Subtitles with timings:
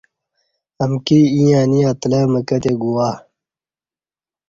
[0.83, 3.15] امکی ییں انی اتلہ مکہ تے گوواہ